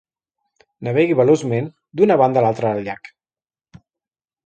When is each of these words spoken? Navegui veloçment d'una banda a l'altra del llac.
Navegui 0.87 1.17
veloçment 1.19 1.69
d'una 2.01 2.19
banda 2.25 2.41
a 2.41 2.45
l'altra 2.47 2.73
del 2.75 2.85
llac. 2.91 3.15